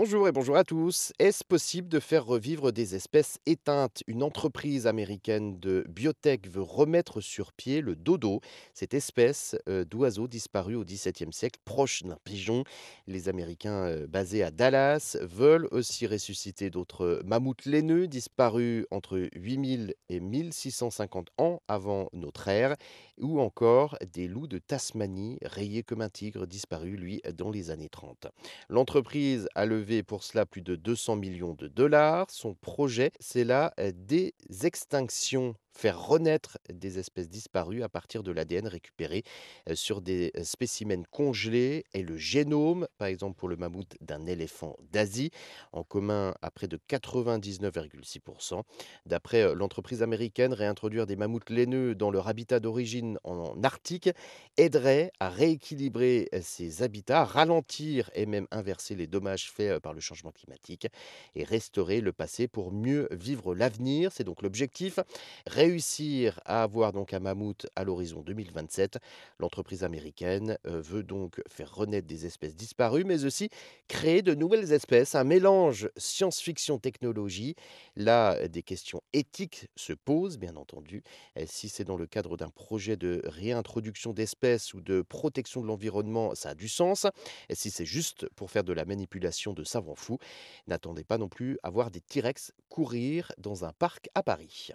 Bonjour 0.00 0.28
et 0.28 0.32
bonjour 0.32 0.56
à 0.56 0.62
tous. 0.62 1.12
Est-ce 1.18 1.42
possible 1.42 1.88
de 1.88 1.98
faire 1.98 2.24
revivre 2.24 2.70
des 2.70 2.94
espèces 2.94 3.40
éteintes? 3.46 4.04
Une 4.06 4.22
entreprise 4.22 4.86
américaine 4.86 5.58
de 5.58 5.84
biotech 5.88 6.48
veut 6.48 6.62
remettre 6.62 7.20
sur 7.20 7.52
pied 7.52 7.80
le 7.80 7.96
dodo, 7.96 8.40
cette 8.74 8.94
espèce 8.94 9.56
euh, 9.68 9.84
d'oiseau 9.84 10.28
disparu 10.28 10.76
au 10.76 10.84
XVIIe 10.84 11.32
siècle, 11.32 11.58
proche 11.64 12.04
d'un 12.04 12.16
pigeon. 12.22 12.62
Les 13.08 13.28
Américains 13.28 13.86
euh, 13.86 14.06
basés 14.06 14.44
à 14.44 14.52
Dallas 14.52 15.16
veulent 15.20 15.66
aussi 15.72 16.06
ressusciter 16.06 16.70
d'autres 16.70 17.20
mammouths 17.24 17.66
laineux 17.66 18.06
disparus 18.06 18.86
entre 18.92 19.28
8000 19.34 19.96
et 20.10 20.20
1650 20.20 21.30
ans 21.38 21.60
avant 21.66 22.08
notre 22.12 22.46
ère, 22.46 22.76
ou 23.20 23.40
encore 23.40 23.98
des 24.12 24.28
loups 24.28 24.46
de 24.46 24.58
Tasmanie 24.58 25.38
rayés 25.42 25.82
comme 25.82 26.02
un 26.02 26.08
tigre 26.08 26.46
disparu, 26.46 26.96
lui, 26.96 27.20
dans 27.36 27.50
les 27.50 27.70
années 27.70 27.88
30. 27.88 28.28
L'entreprise 28.68 29.48
a 29.56 29.66
levé 29.66 29.87
pour 30.02 30.22
cela 30.22 30.44
plus 30.46 30.60
de 30.62 30.76
200 30.76 31.16
millions 31.16 31.54
de 31.54 31.66
dollars. 31.66 32.26
Son 32.30 32.54
projet, 32.54 33.10
c'est 33.20 33.44
la 33.44 33.72
euh, 33.80 33.90
désextinction 33.94 35.54
faire 35.78 36.04
renaître 36.04 36.58
des 36.72 36.98
espèces 36.98 37.28
disparues 37.28 37.84
à 37.84 37.88
partir 37.88 38.24
de 38.24 38.32
l'ADN 38.32 38.66
récupéré 38.66 39.22
sur 39.74 40.00
des 40.00 40.32
spécimens 40.42 41.04
congelés 41.10 41.84
et 41.94 42.02
le 42.02 42.16
génome, 42.16 42.88
par 42.98 43.06
exemple 43.06 43.36
pour 43.36 43.48
le 43.48 43.56
mammouth 43.56 43.94
d'un 44.00 44.26
éléphant 44.26 44.76
d'Asie, 44.90 45.30
en 45.72 45.84
commun 45.84 46.34
à 46.42 46.50
près 46.50 46.66
de 46.66 46.80
99,6%. 46.88 48.62
D'après 49.06 49.54
l'entreprise 49.54 50.02
américaine, 50.02 50.52
réintroduire 50.52 51.06
des 51.06 51.14
mammouths 51.14 51.48
laineux 51.48 51.94
dans 51.94 52.10
leur 52.10 52.26
habitat 52.26 52.58
d'origine 52.58 53.18
en 53.22 53.62
Arctique 53.62 54.10
aiderait 54.56 55.12
à 55.20 55.28
rééquilibrer 55.28 56.28
ces 56.42 56.82
habitats, 56.82 57.24
ralentir 57.24 58.10
et 58.14 58.26
même 58.26 58.48
inverser 58.50 58.96
les 58.96 59.06
dommages 59.06 59.50
faits 59.50 59.78
par 59.80 59.92
le 59.92 60.00
changement 60.00 60.32
climatique 60.32 60.88
et 61.36 61.44
restaurer 61.44 62.00
le 62.00 62.12
passé 62.12 62.48
pour 62.48 62.72
mieux 62.72 63.06
vivre 63.12 63.54
l'avenir. 63.54 64.10
C'est 64.10 64.24
donc 64.24 64.42
l'objectif 64.42 64.98
réussir 65.68 66.40
à 66.46 66.62
avoir 66.62 66.92
donc 66.92 67.12
un 67.12 67.20
mammouth 67.20 67.66
à 67.76 67.84
l'horizon 67.84 68.22
2027. 68.22 68.98
L'entreprise 69.38 69.84
américaine 69.84 70.56
euh, 70.66 70.80
veut 70.80 71.02
donc 71.02 71.42
faire 71.46 71.74
renaître 71.74 72.06
des 72.06 72.24
espèces 72.24 72.56
disparues, 72.56 73.04
mais 73.04 73.26
aussi 73.26 73.50
créer 73.86 74.22
de 74.22 74.34
nouvelles 74.34 74.72
espèces, 74.72 75.14
un 75.14 75.24
mélange 75.24 75.90
science-fiction-technologie. 75.98 77.54
Là, 77.96 78.48
des 78.48 78.62
questions 78.62 79.02
éthiques 79.12 79.68
se 79.76 79.92
posent, 79.92 80.38
bien 80.38 80.56
entendu. 80.56 81.02
Si 81.44 81.68
c'est 81.68 81.84
dans 81.84 81.98
le 81.98 82.06
cadre 82.06 82.38
d'un 82.38 82.50
projet 82.50 82.96
de 82.96 83.20
réintroduction 83.24 84.14
d'espèces 84.14 84.72
ou 84.72 84.80
de 84.80 85.02
protection 85.02 85.60
de 85.60 85.66
l'environnement, 85.66 86.34
ça 86.34 86.50
a 86.50 86.54
du 86.54 86.68
sens. 86.68 87.06
Si 87.50 87.70
c'est 87.70 87.84
juste 87.84 88.26
pour 88.36 88.50
faire 88.50 88.64
de 88.64 88.72
la 88.72 88.86
manipulation 88.86 89.52
de 89.52 89.64
savants 89.64 89.96
fous, 89.96 90.18
n'attendez 90.66 91.04
pas 91.04 91.18
non 91.18 91.28
plus 91.28 91.58
à 91.62 91.68
voir 91.68 91.90
des 91.90 92.00
T-Rex 92.00 92.52
courir 92.70 93.32
dans 93.36 93.66
un 93.66 93.72
parc 93.72 94.08
à 94.14 94.22
Paris. 94.22 94.72